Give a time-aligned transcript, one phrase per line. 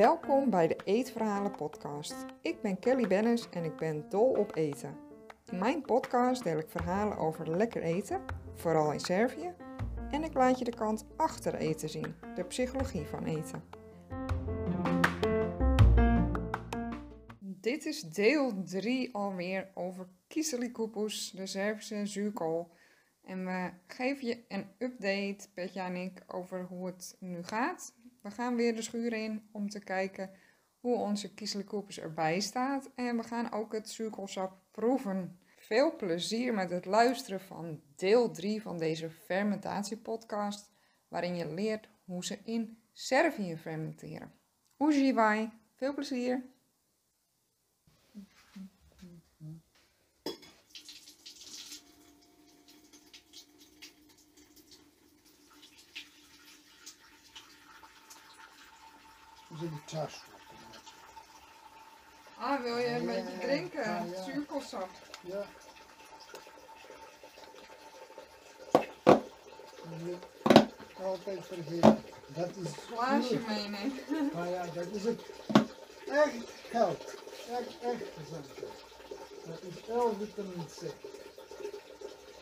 [0.00, 2.14] Welkom bij de Eetverhalen podcast.
[2.42, 4.96] Ik ben Kelly Bennis en ik ben dol op eten.
[5.50, 8.20] In mijn podcast deel ik verhalen over lekker eten,
[8.54, 9.54] vooral in Servië.
[10.10, 13.62] En ik laat je de kant achter eten zien, de psychologie van eten.
[17.38, 22.70] Dit is deel 3 alweer over kiezelikoepus, de Servische zuurkool.
[23.24, 27.94] En we geven je een update, Petja en ik, over hoe het nu gaat.
[28.20, 30.30] We gaan weer de schuur in om te kijken
[30.80, 32.90] hoe onze kiezelikoepus erbij staat.
[32.94, 35.38] En we gaan ook het zuurkoolsap proeven.
[35.56, 40.70] Veel plezier met het luisteren van deel 3 van deze fermentatiepodcast,
[41.08, 44.32] waarin je leert hoe ze in Servië fermenteren.
[44.78, 46.44] Uživaj, veel plezier!
[59.86, 60.20] Čašu.
[62.38, 63.82] Ah, wil je een Ja, beetje drinken?
[63.84, 64.22] ja, ja.
[64.22, 64.88] Zuurkoolsap.
[65.20, 65.44] Ja.
[71.02, 72.04] Altijd vergeten.
[72.26, 73.92] Dat is Glaasje meenemen.
[74.34, 75.22] Maar ja, dat is het
[76.08, 76.34] echt
[76.70, 77.04] geld.
[77.50, 78.46] Echt, echt gezond.
[79.46, 80.94] Dat is L-vitamine C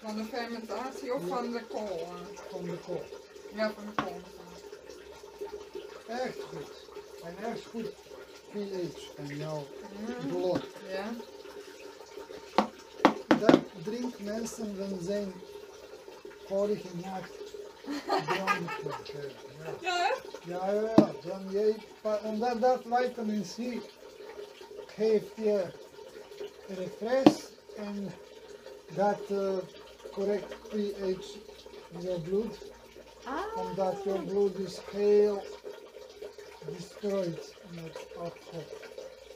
[0.00, 2.08] Van de fermentatie of van de kool?
[2.50, 3.04] van de kool.
[3.54, 4.20] Ja, van de kool.
[6.08, 6.86] Echt goed.
[7.24, 7.90] En echt goed
[8.50, 9.66] pH en jouw
[9.98, 10.62] Mm, bloed.
[10.88, 11.10] Ja.
[13.40, 15.32] Dat drinken mensen van zijn
[16.46, 17.30] vorige nacht
[18.26, 19.32] dronken.
[19.80, 20.12] Ja.
[20.46, 20.70] Ja?
[20.70, 21.12] Ja.
[21.24, 23.80] Dan je, pa- omdat dat vitamine C
[24.86, 25.64] geeft je
[26.66, 27.42] refresh
[27.76, 28.12] en
[28.94, 29.56] dat eh,
[30.12, 30.72] correct pH
[31.90, 32.56] in je bloed.
[33.24, 33.56] Ah.
[33.66, 35.42] Omdat je bloed is heel
[36.76, 38.64] destroyed met alcohol.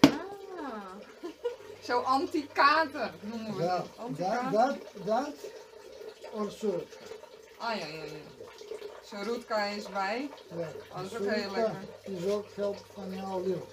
[0.00, 0.94] Ah.
[1.86, 3.86] Zo anti-kater noemen we Ja, dat.
[3.86, 4.52] dat, Anti-kater.
[4.52, 5.34] dat, dat
[6.32, 6.82] of zo.
[7.58, 8.10] Ah ja, ja, ja.
[9.04, 10.30] Zo roetka is bij.
[10.56, 10.68] Ja.
[10.90, 11.76] Oh, dat is ook heel lekker.
[12.02, 13.64] is ook geld van jouw lichaam.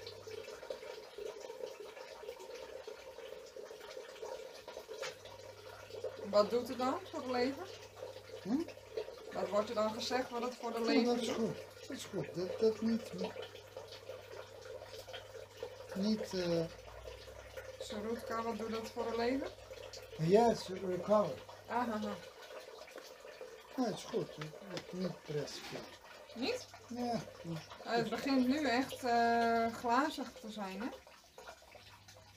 [6.29, 7.67] Wat doet het dan voor de lever?
[8.43, 8.55] Hm?
[9.33, 11.57] Wat wordt er dan gezegd wat het voor de Ja, dat is goed.
[11.87, 12.35] Dat is goed.
[12.35, 13.11] Dat, dat niet.
[15.95, 16.33] Niet.
[16.33, 16.65] eh
[17.79, 19.51] Zo roetka, wat doet dat voor de lever?
[20.17, 21.35] yes, recover.
[21.67, 22.03] Ah, ah, ah.
[23.77, 24.29] Ja, het is goed.
[24.73, 25.61] Het- Niet pressen.
[26.35, 26.67] Niet?
[26.87, 27.11] Ja.
[27.83, 30.87] Eh, het begint nu echt eh, glazig te zijn, hè?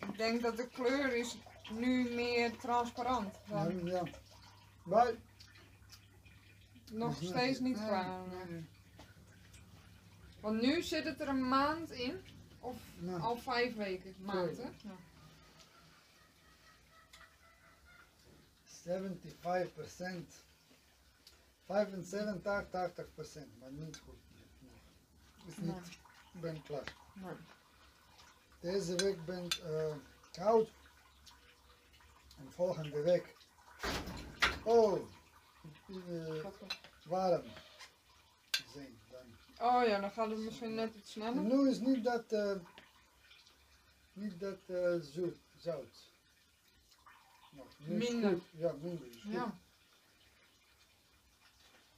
[0.07, 1.37] Ik denk dat de kleur is
[1.71, 3.35] nu meer transparant.
[3.51, 3.65] Ja.
[3.65, 3.85] Dan.
[3.87, 4.03] ja.
[4.85, 5.13] Maar,
[6.93, 8.27] Nog is steeds niet klaar.
[8.29, 8.69] nee, nee.
[10.47, 12.25] Want nu zit het er een maand in.
[12.61, 14.15] Of Nou, al vijf weken.
[14.19, 14.63] Maand, hè?
[14.63, 14.97] Ja.
[18.65, 20.45] 75%.
[21.65, 24.19] 75, 80%, maar niet goed.
[25.47, 25.75] Is niet,
[26.33, 26.43] Nee.
[26.43, 26.97] ben klaar.
[27.15, 27.35] Nee.
[28.61, 29.97] Deze week ben ik eh,
[30.33, 30.71] koud.
[32.39, 33.37] En volgende week.
[34.65, 34.93] Oh,
[36.43, 36.79] goed.
[37.05, 37.43] warm
[38.73, 38.99] zijn.
[39.61, 41.43] Oh ja, dan gaat het misschien net iets sneller.
[41.43, 42.57] Nu is niet dat, eh,
[44.13, 46.15] niet dat eh, zoet, zout.
[47.79, 48.31] Minder.
[48.31, 48.49] goed.
[48.53, 49.09] Ja, minder.
[49.29, 49.59] Ja.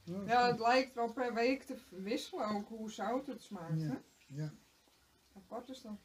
[0.03, 0.51] Ja, goed.
[0.51, 3.81] het lijkt wel per week te wisselen ook hoe zout het smaakt.
[3.81, 3.87] Ja.
[3.87, 3.97] Hè?
[4.27, 4.53] Ja.
[5.35, 5.99] Apart is dat.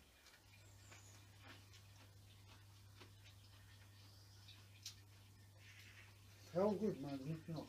[6.51, 7.67] Heel goed, maar niet nog.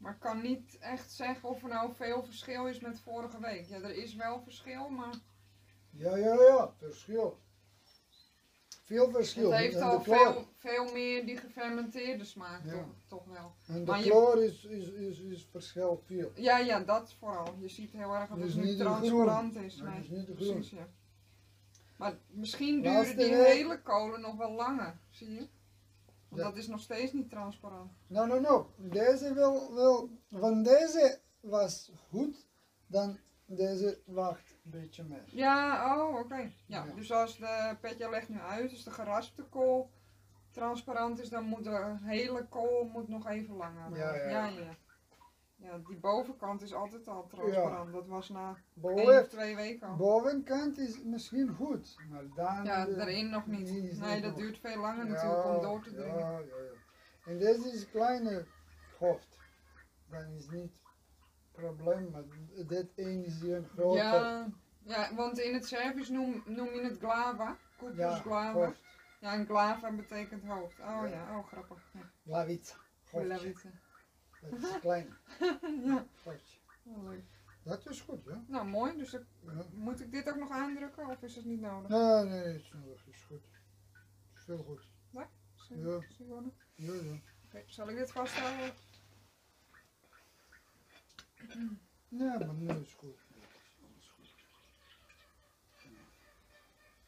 [0.00, 3.66] Maar ik kan niet echt zeggen of er nou veel verschil is met vorige week.
[3.68, 5.14] Ja, er is wel verschil, maar
[5.90, 7.38] Ja, ja, ja, verschil.
[8.84, 9.50] Veel verschil.
[9.50, 12.72] het heeft al veel, veel meer die gefermenteerde smaak, Ja.
[12.72, 13.54] toch, toch wel.
[13.66, 16.30] en de maar je- is, is, is, is verschil veel.
[16.34, 17.54] Ja, ja, dat vooral.
[17.58, 19.64] Je ziet heel erg dat het nu niet transparant groen.
[19.64, 19.76] is.
[19.76, 20.88] Nee, dus niet precies, ja.
[21.96, 25.46] Maar misschien duren die hele kolen nog wel langer, zie je?
[26.30, 26.48] Want Ja.
[26.48, 27.90] dat is nog steeds niet transparant.
[28.06, 28.66] Nou, nou, nou.
[28.76, 32.46] Deze wil, wil, van deze was goed,
[32.86, 35.24] dan deze wacht een beetje meer.
[35.26, 36.36] Ja, oh, oké.
[36.66, 36.94] Ja, Ja.
[36.94, 39.90] dus als de petje legt nu uit, als de geraspte kool
[40.50, 43.96] transparant is, dan moet de hele kool moet nog even langer.
[43.96, 44.46] Ja, ja, ja.
[44.46, 44.76] ja.
[45.60, 45.78] Ja.
[45.78, 47.92] Die bovenkant is altijd al transparant.
[47.92, 49.96] Dat was na één of Boven, twee weken al.
[49.96, 52.64] bovenkant is misschien goed, maar dan...
[52.64, 53.70] Ja, erin nog niet.
[53.70, 54.40] Nee, niet dat nog.
[54.40, 56.18] duurt veel langer natuurlijk om door te dringen.
[56.18, 56.72] Ja, ja, ja.
[57.24, 58.46] En deze is kleine
[58.98, 59.38] hoofd.
[60.10, 60.72] Dan is niet
[61.52, 62.24] probleem, maar
[62.66, 63.96] dit één is hier een grote.
[63.96, 64.48] Ja,
[64.84, 67.56] ja, want in het Servisch noem, noem je het glava.
[67.76, 68.72] Koepels Ja, glava.
[69.20, 70.78] Ja, en glava betekent hoofd.
[70.78, 71.90] Oh ja, oh grappig.
[71.92, 72.10] Ja.
[73.04, 73.70] Glavica.
[74.40, 75.16] Dat is klein.
[75.84, 76.06] ja.
[77.62, 78.44] Dat is goed, ja.
[78.46, 78.96] Nou, mooi.
[78.96, 79.64] Dus ik- ja.
[79.72, 81.88] moet ik dit ook nog aandrukken of is het niet nodig?
[81.90, 83.06] Nee, nee, nee, is nodig.
[83.06, 83.44] Is goed.
[84.34, 84.88] Is veel goed.
[85.10, 85.28] Ja.
[85.70, 86.92] Oké, Ja,
[87.52, 87.62] ja.
[87.66, 88.74] zal ik dit vasthouden?
[92.08, 93.18] Ja, maar nu is goed.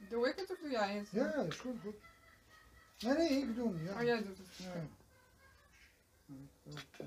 [0.08, 1.11] Doe ik het of doe jij het?
[1.11, 1.94] Ja, ja, is goed, goed.
[2.99, 3.94] Nee, nee, ik doe het, ja.
[3.94, 4.56] Oh, jij doet het.
[4.56, 4.87] Ja.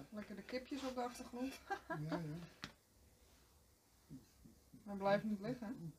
[0.09, 1.53] Lekker de kipjes op de achtergrond.
[1.87, 2.19] ja, ja.
[4.83, 5.93] Maar blijf niet liggen.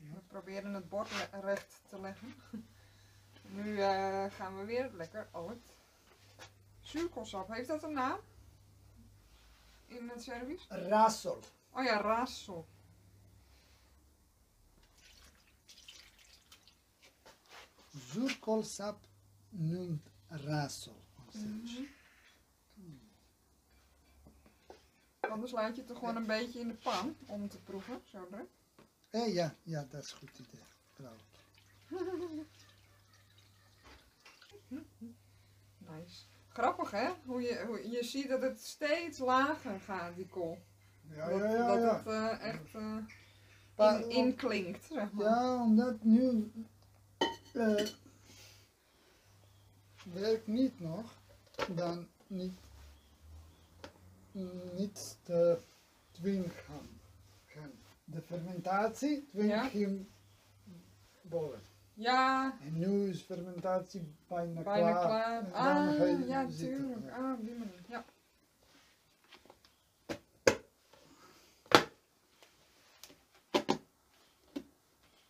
[0.00, 2.34] We proberen het bord recht te leggen.
[3.42, 5.76] Nu eh, gaan we weer lekker uit.
[6.80, 8.20] Zuurkoolsap, heeft dat een naam?
[9.86, 10.66] In het Servisch?
[10.68, 11.38] Rasol.
[11.70, 12.66] Oh ja, raadsel.
[17.90, 18.98] Zuurkoolsap
[19.48, 21.07] noemt rasol.
[21.34, 21.84] Mhm.
[25.20, 28.00] Anders laat je het er gewoon een beetje in de pan om te proeven.
[28.04, 28.42] Zo hè?
[29.10, 30.64] Eh, ja, ja, dat is een goed idee.
[30.92, 31.24] Trouwens.
[35.78, 36.24] Nice.
[36.48, 37.10] Grappig hè?
[37.24, 40.58] Hoe je, hoe, je ziet dat het steeds lager gaat, die kool.
[41.14, 41.66] Ja, dat ja, ja.
[41.66, 45.24] dat het eh, echt eh, in, inklinkt, zeg maar.
[45.24, 46.52] Ja, omdat nu
[47.52, 47.86] eh
[50.12, 51.04] werkt niet nog,
[51.68, 52.58] dan niet,
[54.76, 55.58] niet te
[56.10, 56.88] twingen gaan.
[58.04, 59.68] De fermentatie dwingt Ja.
[59.78, 60.08] hem
[61.22, 61.60] boven.
[61.94, 65.42] Ja, En nu is fermentatie bijna, bijna klaar.
[65.52, 67.04] Ah, ja, tuurlijk.
[67.04, 67.16] ja.
[67.16, 67.82] Ah, die manier.
[67.88, 68.04] Ja.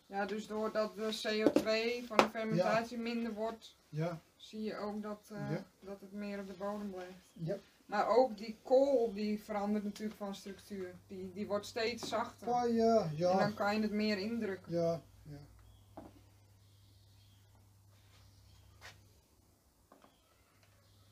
[0.05, 5.29] Ja, dus doordat de CO2 van de fermentatie minder wordt, Ja, zie je ook dat,
[5.33, 5.65] eh, Ja.
[5.79, 7.19] dat het meer op de bodem blijft.
[7.33, 7.57] ja.
[7.85, 10.95] Maar ook die kool die verandert natuurlijk van structuur.
[11.07, 12.47] Die, die wordt steeds zachter.
[12.47, 14.73] Oh, ja, En ja, dan kan je het meer indrukken.
[14.73, 15.37] ja, ja.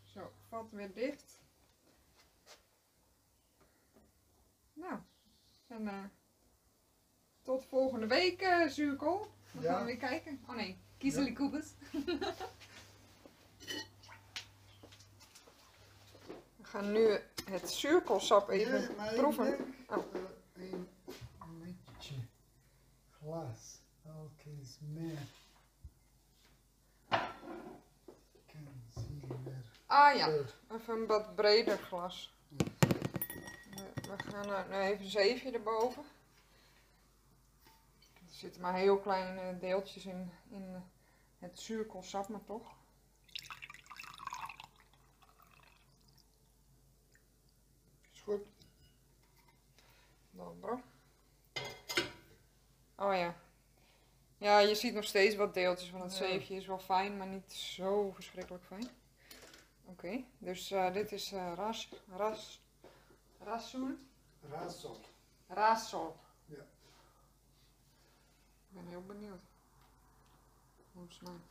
[0.04, 1.40] Zo, vat weer dicht.
[4.74, 5.00] Nou,
[5.68, 6.04] en eh,
[7.44, 9.28] tot volgende week, eh zuurkool.
[9.52, 9.74] We Ja.
[9.74, 10.40] gaan weer kijken.
[10.48, 11.74] Oh nee, kiezelikoepes.
[11.92, 12.34] We
[16.78, 17.20] gaan nu
[17.50, 19.76] het zuurkoolsap even Ja, maar ik proeven.
[19.90, 19.98] Oh.
[20.54, 20.64] eh,
[21.42, 22.16] een beetje
[23.20, 23.80] glas.
[24.06, 25.20] Elk is meer.
[27.10, 29.64] Ik kan zien weer.
[29.86, 30.28] Ah ja,
[30.72, 32.36] even een wat breder glas.
[32.48, 36.04] We- gaan er nu even een zeefje erboven.
[38.04, 40.84] Er zitten maar heel kleine deeltjes in, in
[41.40, 42.76] het zuurkoolsap, maar toch.
[48.28, 48.46] Is goed.
[50.32, 50.82] Dobro.
[52.96, 53.36] Oh ja.
[54.38, 56.18] Ja, je ziet nog steeds wat deeltjes van het Ja.
[56.18, 56.56] zeefje.
[56.56, 58.88] Is wel fijn, maar niet zo verschrikkelijk fijn.
[59.86, 62.62] Oké, dus eh, dit is eh, ras, ras,
[63.40, 63.96] rasoel,
[64.50, 65.00] Rasol.
[65.48, 66.16] rasol.
[66.46, 66.62] Ja.
[68.68, 69.42] Ik ben heel benieuwd
[70.94, 71.46] hoe het smaakt.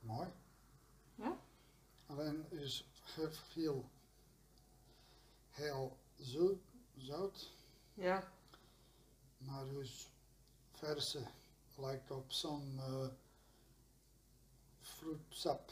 [0.00, 0.28] Mooi.
[2.06, 3.84] Alleen is ge- veel
[5.50, 6.58] heel zout,
[6.96, 7.50] zout,
[7.94, 8.30] Ja,
[9.38, 10.10] maar dus
[10.72, 11.22] verse
[11.76, 13.08] lijkt op zo'n eh
[14.80, 15.70] fruitsap.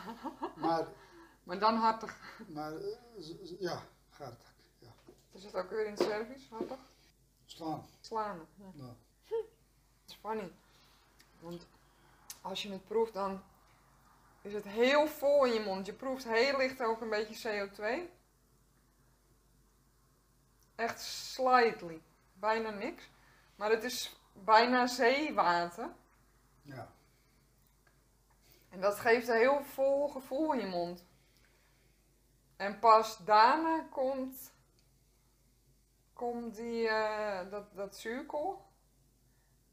[0.56, 0.88] maar,
[1.44, 2.40] maar dan hartig.
[2.48, 4.54] maar eh, ja, hartig.
[4.78, 4.94] Ja.
[5.32, 6.78] Is het ook weer in het Servisch, hartig?
[7.46, 7.86] Slaan.
[8.00, 8.46] Slaan.
[8.54, 8.70] Ja.
[8.74, 8.96] Ja.
[9.28, 9.44] Het
[10.06, 10.52] is funny.
[11.40, 11.66] Want
[12.40, 13.42] als je het proeft, dan
[14.46, 15.86] is het heel vol in je mond.
[15.86, 18.10] Je proeft heel licht ook een beetje CO2.
[20.74, 22.02] Echt slightly.
[22.32, 23.10] Bijna niks.
[23.56, 25.88] Maar het is bijna zeewater.
[26.62, 26.94] ja.
[28.68, 31.04] En dat geeft een heel vol gevoel in je mond.
[32.56, 34.52] En pas daarna komt,
[36.12, 38.66] komt die, eh, dat, dat zuurkool.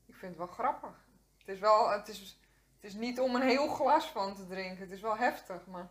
[0.05, 1.05] Ik vind het wel grappig.
[1.37, 2.39] Het is, wel, het, is,
[2.83, 4.77] het is niet om een heel glas van te drinken.
[4.77, 5.89] Het is wel heftig, maar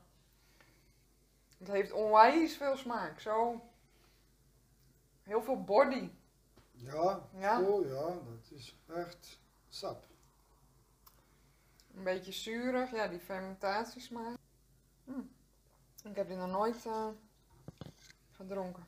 [1.58, 3.20] het heeft onwijs veel smaak.
[3.20, 3.61] Zo
[5.22, 6.11] heel veel body.
[6.72, 7.58] Ja, Ja.
[7.62, 10.06] vol, ja, dat is echt sap.
[11.94, 14.37] Een beetje zuurig, ja, die fermentatiesmaak.
[15.04, 15.20] Hm.
[16.04, 17.08] Ik heb die nog nooit eh,
[18.30, 18.87] gedronken.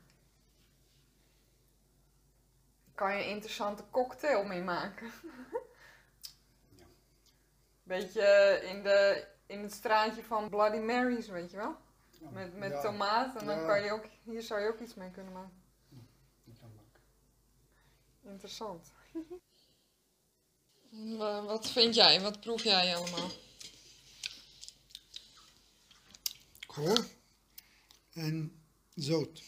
[2.95, 5.11] Kan je een interessante cocktail mee maken?
[7.85, 11.77] Beetje in, de, in het straatje van Bloody Marys, weet je wel?
[12.21, 12.81] Ja, Met, met Ja.
[12.81, 13.67] tomaat en dan Ja.
[13.67, 15.63] kan je ook, hier zou je ook iets mee kunnen maken.
[18.23, 18.93] Interessant.
[21.47, 22.21] Wat vind jij?
[22.21, 23.31] Wat proef jij allemaal?
[26.67, 26.97] Kool
[28.13, 28.63] en
[28.95, 29.43] zout.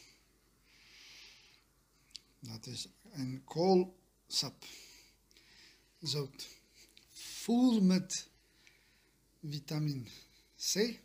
[2.39, 4.65] Dat is een koolsap.
[6.01, 6.49] Zout.
[7.47, 8.29] Vol met
[9.43, 10.05] vitamine
[10.73, 10.99] C.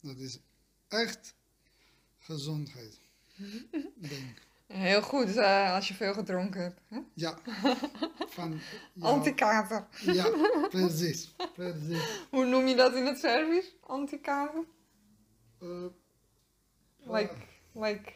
[0.00, 0.38] Dat is
[0.88, 1.34] echt
[2.18, 2.98] gezondheid.
[3.94, 4.46] Denk.
[4.66, 6.80] Heel goed eh, als je veel gedronken hebt.
[6.88, 6.98] Hè?
[7.14, 7.38] Ja.
[8.28, 8.50] Van
[8.92, 9.86] jou- Antikater.
[10.00, 10.28] Ja,
[10.68, 11.34] precies.
[11.54, 12.18] precies.
[12.30, 13.74] Hoe noem je dat in het Servisch?
[13.80, 14.64] Antikater?
[15.60, 15.84] Eh,
[17.00, 17.34] Like,
[17.72, 18.12] like,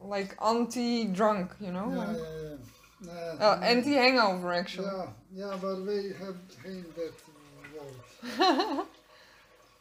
[0.00, 1.94] like anti-drunk, you know?
[1.94, 2.56] ja, ja, ja.
[3.40, 3.76] Oh, nee.
[3.76, 4.90] anti-hangover, actually.
[4.96, 7.12] Ja, ja, maar wij hebben geen dat
[7.72, 8.86] woord.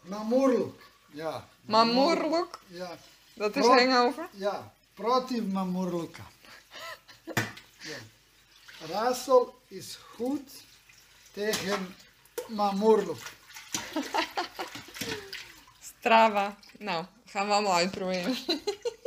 [0.01, 0.81] maar moeilijk.
[1.11, 1.47] Ja.
[1.61, 2.89] Maar moeilijk, Ja,
[3.33, 4.27] dat is hangover.
[4.31, 4.73] ja.
[4.93, 6.17] Proti maar moeilijk.
[7.79, 7.97] Ja.
[8.89, 10.51] Raadsel is goed
[11.31, 11.95] tegen
[12.73, 13.31] moeilijk.
[15.99, 16.55] Strava.
[16.79, 18.35] Nou, gaan we allemaal uitproberen.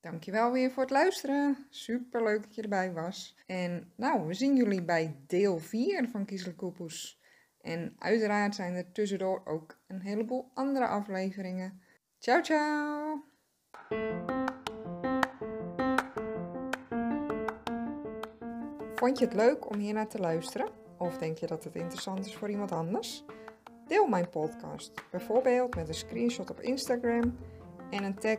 [0.00, 1.66] Dankjewel weer voor het luisteren.
[1.70, 3.36] Super leuk dat je erbij was.
[3.46, 7.20] En nou, we zien jullie bij deel 4 van Kiezelkoepoes.
[7.60, 11.82] En uiteraard zijn er tussendoor ook een heleboel andere afleveringen.
[12.18, 13.24] Ciao, ciao!
[18.94, 20.68] Vond je het leuk om hier naar te luisteren?
[20.98, 23.24] Of denk je dat het interessant is voor iemand anders?
[23.86, 27.38] Deel mijn podcast, bijvoorbeeld met een screenshot op Instagram
[27.90, 28.38] en een tag